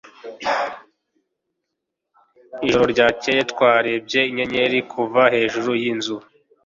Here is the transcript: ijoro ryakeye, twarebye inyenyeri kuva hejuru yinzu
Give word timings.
ijoro 2.65 2.85
ryakeye, 2.93 3.41
twarebye 3.51 4.19
inyenyeri 4.29 4.77
kuva 4.91 5.21
hejuru 5.33 5.69
yinzu 5.81 6.15